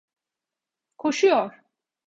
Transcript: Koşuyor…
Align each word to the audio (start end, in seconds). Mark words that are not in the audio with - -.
Koşuyor… 0.97 1.61